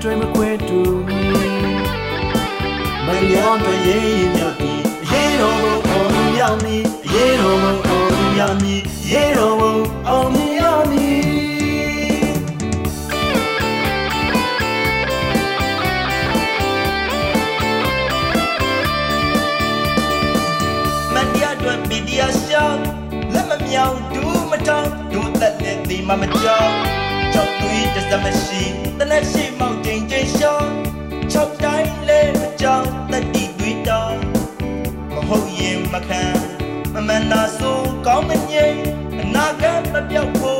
[0.03, 1.21] တွေမခွဲတူမီ
[3.07, 4.73] မလျောင်းတွေရေးရင်မြတ်ဒီ
[5.11, 6.85] ရေးတော်ဘုံအောင်ရမည်
[7.15, 8.81] ရေးတော်ဘုံအောင်ရမည်
[9.13, 9.60] ရေးတော်ဘုံအောင်
[26.09, 26.73] မမကြောက်
[27.35, 28.63] ကြောက်သွေးတစမရှိ
[28.99, 30.73] တလက်ရှိမောက်ချိန်ချိန်ရှောင်း
[31.33, 34.21] ချောက်တိုင်းလဲမကြောက်တတိသွေးတောင်း
[35.15, 36.23] မဟုတ်ရင်မခံ
[36.95, 38.81] မမနာဆိုကောင်းမငိမ့်
[39.21, 40.60] အနာဂတ်မပြောက်ဖို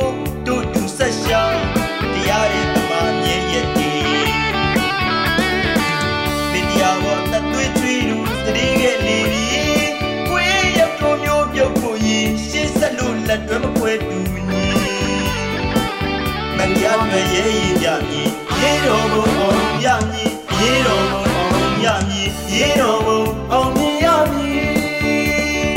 [17.11, 23.21] တရားတွေရဲ့ရည်ကြမြည်ရေတော်ဘုံအောင်ရမည်ရေတော်ဘုံအောင်ရမည်ရေတော်ဘုံ
[23.51, 23.71] အောင်
[24.03, 25.75] ရမည်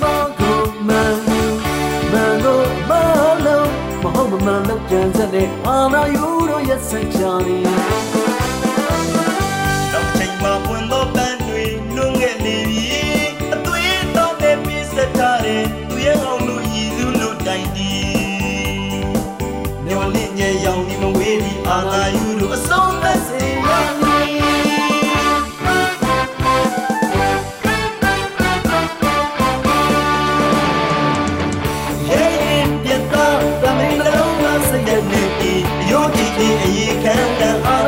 [0.00, 0.02] မ
[0.38, 1.16] ကိုမန်
[2.12, 2.92] မန်ကိုမ
[3.44, 3.70] လုံး
[4.02, 8.29] မဟုတ်မမှန်လို့ကြံစတဲ့အာနာယူတို့ရဲ့ဆက်ချာနေ
[20.64, 23.68] ရောင်ဒီမဝေးဒီအာနာယူတို့အဆုံးသတ်စေရ
[24.00, 24.28] မည်
[32.10, 32.26] ယေ
[32.82, 35.52] ပြတ်သားသမင်းလုံးမစတဲ့နေပြီ
[35.90, 37.80] ရိုးကြည့်ပြီးအရေးခံတဲ့အာ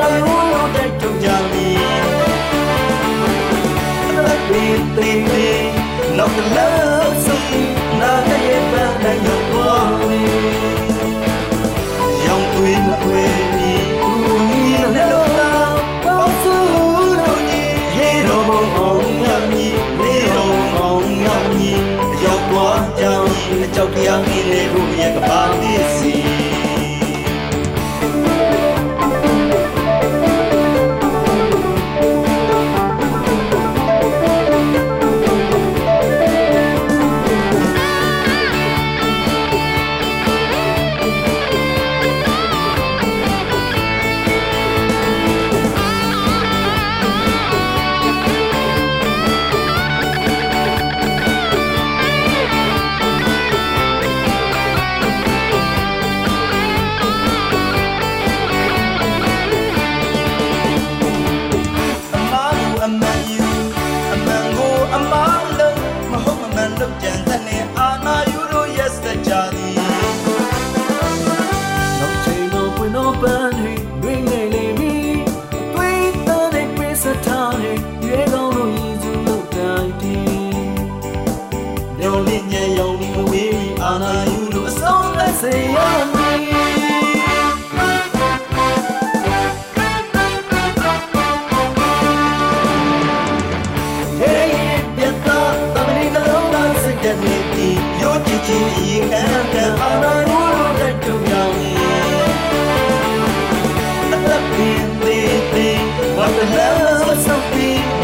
[106.17, 107.17] Watermelon, the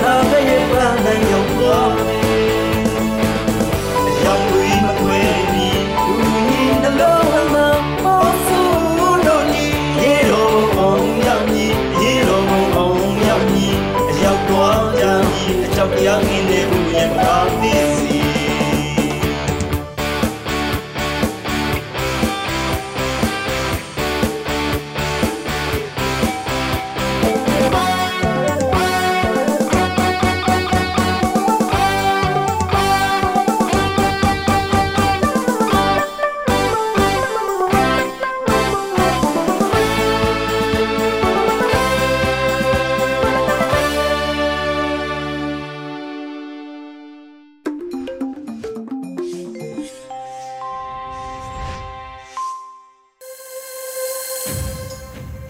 [0.01, 2.18] now they are brown and you're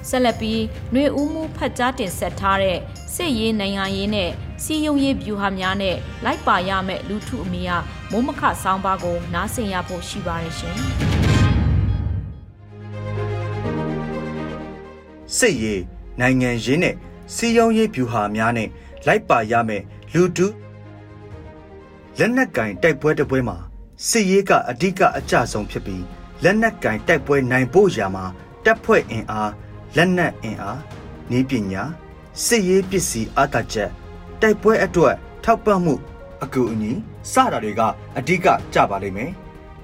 [0.09, 2.79] ဆက်လက်ပြီးຫນွေဦးမှုဖတ်ကြားတင်ဆက်ထားတဲ့
[3.15, 4.31] စစ်ရေးနိုင်ငံရေးနဲ့
[4.65, 7.71] စီယုံရေးဗျူဟာများနဲ့လိုက်ပါရမယ့်လူထုအမိယ
[8.11, 10.77] မိုးမခဆောင်းပါးကိုနားဆင်ရဖို့ရှိပါတယ်ရှင်။
[15.37, 15.83] စစ်ရေး
[16.21, 16.95] နိုင်ငံရေးနဲ့
[17.35, 18.69] စီးရုံးရေးဗျူဟာများနဲ့
[19.07, 19.83] လိုက်ပါရမယ်
[20.15, 20.47] လူတု
[22.19, 23.57] လက်နက်ကင်တိုက်ပွဲတစ်ပွဲမှာ
[24.09, 26.05] စစ်ရေးကအဓိကအကျဆုံးဖြစ်ပြီး
[26.43, 28.25] လက်နက်ကင်တိုက်ပွဲနိုင်ဖို့ရာမှာ
[28.65, 29.51] တပ်ဖွဲ့အင်အား
[29.97, 30.81] လက်နက်အင်အား
[31.31, 31.83] နည်းပညာ
[32.45, 33.91] စစ်ရေးပစ္စည်းအားသာချက်
[34.41, 35.95] တိုက်ပွဲအတွက်ထောက်ပံ့မှု
[36.43, 36.93] အကူအညီ
[37.33, 37.81] စတာတွေက
[38.19, 39.31] အဓိကကြပါလိမ့်မယ်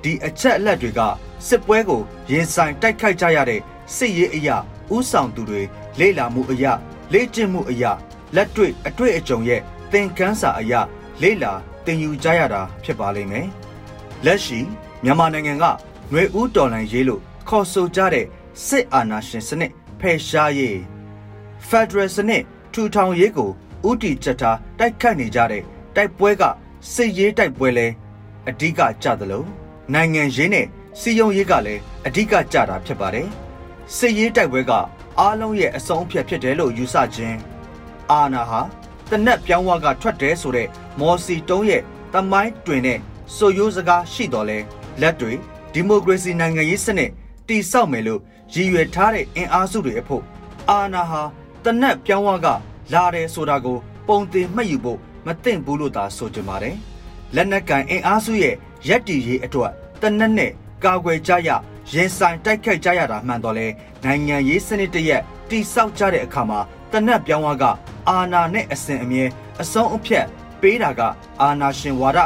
[0.03, 1.01] ဒီအချက်အလက်တွေက
[1.47, 3.61] စစ်ပွဲကိုရင်ဆိုင်တိုက်ခိုက်ကြရတဲ့
[3.97, 4.57] စစ်ရေးအရာ
[4.95, 5.62] ဥဆောင်သူတွေ
[6.01, 6.73] လေ့လာမှုအရာ
[7.12, 7.93] လေ့ကျင့်မှုအရာ
[8.37, 9.61] လက်တွေ့အတွေ့အကြုံရဲ့
[9.93, 10.81] သင်ခန်းစာအရာ
[11.23, 11.53] လေ့လာ
[11.85, 13.47] သင်ယူကြရတာဖြစ်ပါလိမ့်မယ်
[14.25, 14.59] လက်ရှိ
[15.05, 15.64] မြန်မာနိုင်ငံက
[16.11, 18.27] ຫນွေဦးတော်လှန်ရေးလို့ခေါ်ဆိုကြတဲ့
[18.67, 19.73] စစ်အာဏာရှင်စနစ်
[20.05, 20.77] ဖယ်ရှားရေး
[21.69, 23.51] Federal စနစ်ထူထောင်ရေးကို
[23.88, 25.62] ဥတီချက်ထားတိုက်ခတ်နေကြတဲ့
[25.97, 26.43] တိုက်ပွဲက
[26.93, 27.87] စစ်ရေးတိုက်ပွဲလဲ
[28.49, 29.45] အဓိကကြသလို
[29.95, 30.67] နိုင်ငံရေးနဲ့
[31.01, 33.29] စီယုံရေးကလည်းအဓိကကြတာဖြစ်ပါတယ်
[33.97, 34.73] စစ်ရေးတိုက်ပွဲက
[35.19, 37.38] အားလုံးရဲ့အဆုံးအဖြတ်ဖြစ်တယ်လို့ယူဆခြင်း
[38.11, 38.61] အာနာဟာ
[39.11, 40.69] တနက်ပြောင်းဝါကထွက်တယ်ဆိုတဲ့
[41.01, 42.99] မော်စီတုံးရဲ့တမိုင်းတွင်တဲ့
[43.37, 44.59] ဆိုရိုးစကားရှိတော်လဲ
[45.01, 45.33] လက်တွေ
[45.73, 47.11] ဒီမိုကရေစီနိုင်ငံရေးစနစ်
[47.49, 48.21] တည်ဆောက်မယ်လို့
[48.55, 50.23] ရည်ရွယ်ထားတဲ့အင်အားစုတွေအဖို့
[50.71, 51.23] အာနာဟာ
[51.64, 52.47] တနက်ပြောင်းဝါက
[52.93, 56.77] လာတယ်ဆိုတာကို ပုံတင်မှတ်ယူဖို့မသင့်ဘူးလို့သာဆိုကြပါတယ်
[57.35, 58.55] လက်နက်ကန်အင်အားစုရဲ့
[58.88, 60.53] ရက်တီရေးအတွက်တနက်နဲ့
[60.85, 61.51] ကာကွယ်ကြရ
[61.93, 63.67] ရင်ဆိုင်တိုက်ခိုက်ကြရတာမှန်တော့လဲ
[64.05, 66.61] နိုင်ငံရေးစနစ်တရက်တိဆောက်ကြတဲ့အခါမှာ
[66.93, 67.64] တနက်ပြောင်းဝါက
[68.09, 69.25] အာနာနဲ့အစဉ်အမြဲ
[69.61, 70.27] အဆုံးအဖြတ်
[70.61, 71.01] ပေးတာက
[71.43, 72.19] အာနာရှင်ဝါဒ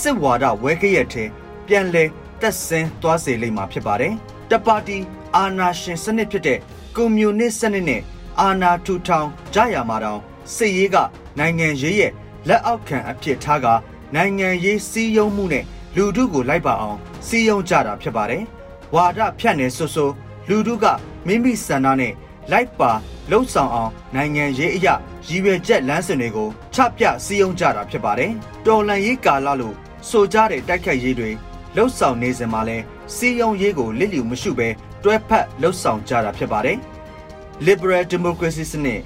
[0.00, 1.28] စစ်ဝါဒဝဲခရက်တဲ့
[1.66, 2.04] ပြန်လဲ
[2.40, 4.14] တက်ဆင်းသွားစေလိမ့်မှာဖြစ်ပါတယ်
[4.50, 4.98] တပါတီ
[5.36, 6.58] အာနာရှင်စနစ်ဖြစ်တဲ့
[6.96, 8.02] ကွန်မြူနစ်စနစ်နဲ့
[8.40, 10.20] အာနာထူထောင်ကြရမှာတောင်
[10.54, 10.96] စစ်ရေးက
[11.38, 12.12] နိုင်ငံရေးရဲ့
[12.48, 13.66] လက်အောက်ခံအဖြစ်ထားက
[14.14, 15.64] နိုင်ငံရေးစည်းရုံးမှုနဲ့
[15.96, 18.42] လူထုကိုလိုက်ပါအောင်စည်းရုံးကြတာဖြစ်ပါတယ်။
[18.94, 20.10] ဝါဒဖြန့်နေဆိုဆို
[20.48, 20.84] လူထုက
[21.26, 22.12] မိမိစံနာနဲ့
[22.50, 22.90] လိုက်ပါ
[23.30, 24.94] လှုပ်ဆောင်အောင်နိုင်ငံရေးအရာ
[25.28, 28.30] ရည်ရွယ်ချက်လမ်းစဉ်တွေကိုချပြစည်းရုံးကြတာဖြစ်ပါတယ်။
[28.66, 29.74] တော်လန်ရေးကာလလို့
[30.08, 31.30] ဆိုကြတဲ့တိုက်ခိုက်ရေးတွေ
[31.76, 32.78] လှုပ်ဆောင်နေစဉ်မှာလဲ
[33.14, 34.68] စီယုံရေးကိုလစ်လျူမရှုပဲ
[35.02, 36.78] တွဲဖက်လှုပ်ဆောင်ကြတာဖြစ်ပါတယ်။
[37.66, 39.00] Liberal Democracy စနစ်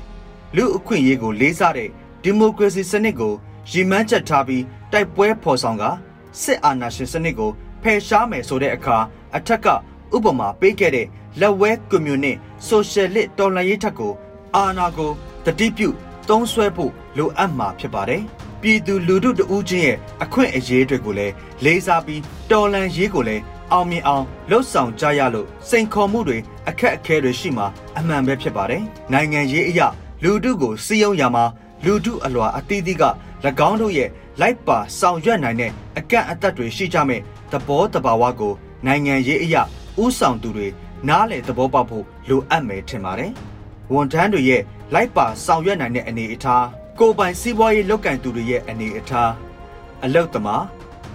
[0.56, 1.88] လူအခွင့်အရေးကိုလေးစားတဲ့
[2.26, 3.34] Democracy စနစ်ကို
[3.72, 5.84] ရည်မှန်းချက်ထားပြီးတိုက်ပွဲဖော်ဆောင်က
[6.42, 7.50] စစ်အာဏာရှင်စနစ်ကို
[7.82, 8.96] ဖယ်ရှားမယ်ဆိုတဲ့အခါ
[9.36, 9.66] အထက်က
[10.16, 11.06] ဥပမာပေးခဲ့တဲ့
[11.40, 14.12] လက်ဝဲကွန်မြူနစ်ဆိုရှယ်လစ်တော်လှန်ရေးထက်ကို
[14.56, 15.10] အာဏာကို
[15.44, 15.88] တတိပြု
[16.28, 18.22] သုံးဆွဲဖို့လိုအပ်မှာဖြစ်ပါတယ်။
[18.62, 23.42] ပြည်သူလူထုတဦးချင်းရဲ့အခွင့်အရေးတွေကိုလည်းလေးစားပြီးတော်လှန်ရေးကိုလည်း
[23.72, 27.66] အောင်မြင်အောင်လှုပ်ဆောင်ကြရလို့စိန်ခေါ်မှုတွေအခက်အခဲတွေရှိမှာ
[27.98, 29.86] အမှန်ပဲဖြစ်ပါတယ်။နိုင်ငံရေးအရာ
[30.22, 31.44] လူထုကိုစီယုံရမှာ
[31.84, 33.04] လူထုအလွာအသီးသီးက၎
[33.68, 37.20] င်းတို့ရဲ့လိုက်ပါဆောင်ရွက်နိုင်တဲ့အကန့်အသတ်တွေရှိကြမဲ့
[37.52, 38.54] သဘောတဘာဝကို
[38.86, 39.62] နိုင်ငံရေးအရာ
[40.02, 40.68] ဥဆောင်သူတွေ
[41.08, 43.32] နားလည်သဘောပေါက်ဖို့လိုအပ်မယ်ထင်ပါတယ်။
[43.92, 44.62] ဝန်ထမ်းတွေရဲ့
[44.94, 46.64] လိုက်ပါဆောင်ရွက်နိုင်တဲ့အနေအထား
[47.00, 49.32] ကိုပိုင်စီးပွားရေးလုပ်ကင်သူတွေရဲ့အနေအထား
[50.04, 50.64] အလုတ်သမား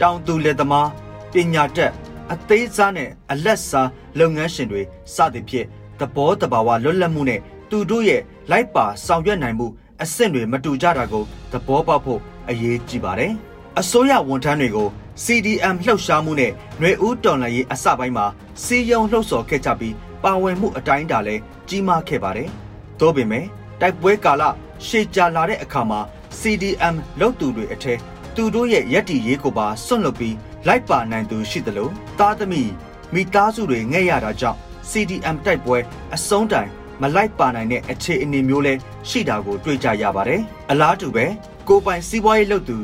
[0.01, 0.87] တောင်သူလက်သမား
[1.33, 1.91] ပညာတတ်
[2.31, 4.81] အသေးစားနဲ့အလက်စားလုပ်ငန်းရှင်တွေ
[5.13, 5.67] စသည်ဖြင့်
[5.99, 9.67] သဘောတဘာဝလွတ်လပ်မှုနဲ့သူတို့ရဲ့လိုက်ပါဆောင်ရွက်နိုင်မှု
[10.01, 12.19] အဆင့်တွေမတူကြတာကိုသဘောပေါက်ဖို့
[12.49, 13.31] အရေးကြီးပါတယ်။
[13.79, 14.89] အစိုးရဝန်ထမ်းတွေကို
[15.23, 18.25] CDM လှုပ်ရှားမှုနဲ့ຫນွေဦးတော်လှန်ရေးအစပိုင်းမှာ
[18.63, 22.49] စီယုံလှုပ်ဆော်ခဲ့ကြပြီးပါဝင်မှုအတိုင်းတာလည်းကြီးမားခဲ့ပါတယ်။
[22.99, 23.45] သို့ပေမဲ့
[23.81, 24.43] တိုက်ပွဲကာလ
[24.87, 25.99] ရှေ့ကြာလာတဲ့အခါမှာ
[26.39, 27.99] CDM လှုပ်သူတွေအထက်
[28.35, 30.35] သူတို့ရဲ့ရက်တီရေးကိုပါစွန့်လွတ်ပြီး
[30.67, 32.71] လိုက်ပါနိုင်သူရှိသလိုသားသမီး
[33.13, 35.77] မိသားစုတွေငဲ့ရတာကြောင့် CDM တိုက်ပွဲ
[36.15, 36.69] အဆုံးတိုင်
[37.01, 38.73] မလိုက်ပါနိုင်တဲ့အခြေအနေမျိုးလဲ
[39.09, 40.41] ရှိတာကိုတွေ့ကြရပါတယ်။
[40.71, 41.25] အလားတူပဲ
[41.67, 42.77] ကိုပိုင်စီးပွားရေးလုပ်သူ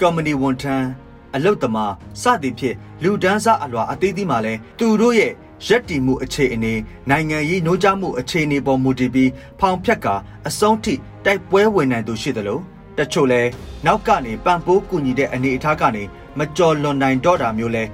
[0.00, 0.88] ကော်မတီဝန်ထမ်း
[1.34, 1.92] အလုတ်သမား
[2.22, 5.32] စသည်ဖြင့်လူဒန်းစားအလွာအသေးသေးမှလည်းသူတို့ရဲ့
[5.66, 6.74] ရက်တီမှုအခြေအနေ
[7.10, 10.14] နိုင်ငံရေးနှိုးကြားမှုအခြေအနေပေါ်မူတည်ပြီးဖောင်ဖြတ်ကာ
[10.48, 12.58] အဆုံးထိ တိုက်ပွဲဝင်နိုင်သူရှိသလို
[12.98, 13.40] တချို့လဲ
[13.86, 16.02] နောက်ကနေပံပိုးကူညီတဲ့အနေအထားကနေ
[16.38, 17.84] မကြော်လွန်နိုင်တော့တာမျိုးလဲ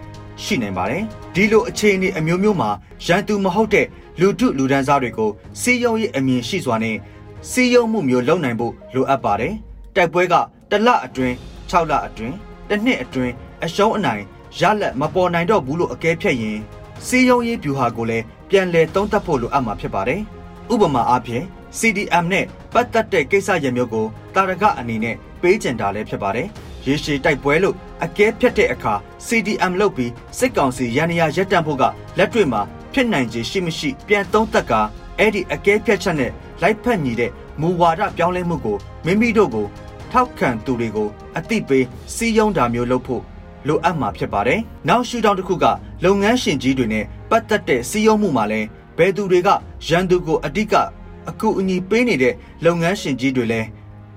[0.43, 1.03] ရှိနိုင်ပါတယ်
[1.35, 2.71] ဒီလိုအခြေအနေအမျိုးမျိုးမှာ
[3.07, 3.87] ရန်သူမဟုတ်တဲ့
[4.21, 6.97] လူထုလူဒန်းစားတွေကိုစီယုံရေးအမြင်ရှိစွာနဲ့
[7.51, 9.55] စီယုံမှုမျိုးလုပ်နိုင်ဖို့လိုအပ်ပါတယ်
[9.97, 10.35] တိုက်ပွဲက
[10.71, 11.35] တလအတွင်း
[11.71, 12.35] 6လအတွင်း
[12.69, 13.33] တစ်နှစ်အတွင်း
[13.65, 14.23] အရှုံးအနိုင်
[14.61, 16.59] ရလက်မပေါ်နိုင်တော့ဘူးလို့အကဲဖြတ်ရင်
[17.07, 20.21] စီယုံရေးဗျူဟာကိုလည်းပြန်လည်သုံးသပ်ဖို့လိုအပ်မှာဖြစ်ပါတယ်
[20.73, 21.45] ဥပမာအားဖြင့်
[21.79, 26.49] CDM နဲ့ပတ်သက်တဲ့ကိစ္စရပ်မျိုးကိုတာရကအနေနဲ့ပေးကျင်တာလည်းဖြစ်ပါတယ်
[26.87, 28.95] ရေရှည်တိုက်ပွဲလို့အကဲဖြတ်တဲ့အခါ
[29.27, 31.85] CDM လုပ်ပြီးစစ်ကောင်စီရန်ရာရက်တန့်ဖို့က
[32.19, 32.61] လက်တွေ့မှာ
[32.93, 34.81] ဖြစ်နိုင်ခြေရှိမရှိပြန်သုံးသပ်ကာ
[35.19, 39.67] အဲ့ဒီအကဲဖြတ်ချက်နဲ့လိုက်ဖက်ညီတဲ့မူဝါဒပြောင်းလဲမှုကိုမိမိတို့ကို
[40.13, 43.23] ထောက်ခံသူတွေကိုအသိပေးစီးယုံတာမျိုးလုပ်ဖို့
[43.67, 45.67] လိုအပ်မှာဖြစ်ပါတယ်။နောက်ရှုထောင့်တစ်ခုက
[46.05, 48.61] လုပ်ငန်းရှင်ကြီးတွေနဲ့ပတ်သက်တဲ့စီးယုံမှုမှာလဲ
[48.99, 49.49] ဘယ်သူတွေက
[49.87, 50.75] ရန်သူကိုအဓိက
[51.31, 53.61] အကူအညီပေးနေတဲ့လုပ်ငန်းရှင်ကြီးတွေလဲ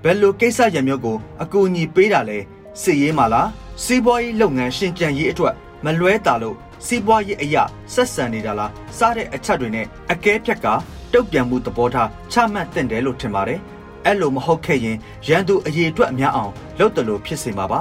[0.02, 2.38] ဘယ်လိုကိစ္စရမျိုးကိုအကူအညီပေးတာလဲ
[2.82, 3.48] စစ်ရေးမှာလား
[3.84, 7.62] စီးပွားရေးလုပ်ငန်းရှင်ကြံရေးအတွက်မလွဲတာလို့စီးပွားရေးအရာ
[7.94, 10.66] ဆက်ဆံနေတာလားစတဲ့အချက်တွေနဲ့အကဲဖြတ်က
[11.12, 13.60] တုတ်ပြန်မှုသဘောထားချမှတ်တင်တယ်လို့ထင်ပါတယ်
[14.04, 14.96] အဲ့လိုမဟုတ်ခဲ့ရင်
[15.28, 17.80] ရန်သူအရေးအတွက်အများအောင်လုပ်တယ်လို့ဖြစ်စေမှာပါ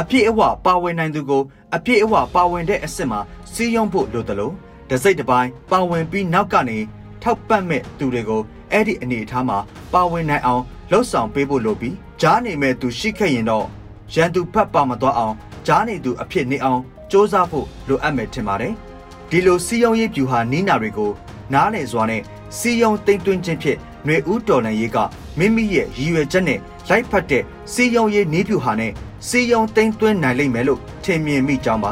[0.00, 1.42] အပြည့်အဝပါဝင်နိုင်သူကို
[1.76, 3.20] အပြည့်အဝပါဝင်တဲ့အစ်စ်မှာ
[3.52, 4.54] စီးရုံဖို့လိုတယ်လို့
[4.90, 6.78] တစိတ်တစ်ပိုင်းပါဝင်ပြီးနောက်ကနေ
[7.21, 9.57] ထောက်ပံ့မဲ့သူတွေကိုအဲ့ဒီအနေအထားမှာ
[9.93, 13.65] ပါဝင်နိုင်အောင်လှုပ်ဆောင်ပေးဖို့လိုပြီးကြားနေမဲ့သူရှိခဲ့ရင်တော့
[14.13, 15.35] ရန်သူဖတ်ပါမသွားအောင်
[15.67, 18.73] ကြားနေသူအဖြစ်နေအောင်စ조사ဖို့လိုအပ်မယ်ထင်ပါတယ်
[19.29, 21.11] ဒီလိုစီယုံရေးဗျူဟာနီးနာတွေကို
[21.53, 22.21] နားလည်စွာနဲ့
[22.57, 24.97] စီယုံတိမ်တွင်းခြင်းဖြင့်ຫນွေဦးတော်လန်ရေးက
[25.39, 28.91] မိမိရဲ့ရည်ရွယ်ချက်နဲ့လိုက်ဖက်တဲ့စီယုံရေးနီးဗျူဟာနဲ့
[29.27, 31.91] စီယုံတိမ်တွင်းနိုင်လိမ့်မယ်လို့ထင်မြင်မိကြောင်းပါ